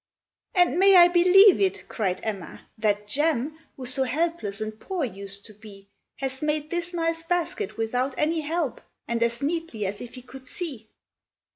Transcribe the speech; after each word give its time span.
"And 0.55 0.79
may 0.79 0.95
I 0.95 1.09
believe 1.09 1.61
it," 1.61 1.85
cried 1.87 2.21
Emma, 2.23 2.65
"that 2.79 3.05
Jem, 3.07 3.59
Who 3.77 3.85
so 3.85 4.01
helpless 4.01 4.59
and 4.59 4.79
poor 4.79 5.05
us'd 5.05 5.45
to 5.45 5.53
be, 5.53 5.89
Has 6.15 6.41
made 6.41 6.71
this 6.71 6.91
nice 6.95 7.21
basket 7.21 7.77
without 7.77 8.15
any 8.17 8.39
help, 8.41 8.81
And 9.07 9.21
as 9.21 9.43
neatly 9.43 9.85
as 9.85 10.01
if 10.01 10.15
he 10.15 10.23
could 10.23 10.47
see?" 10.47 10.89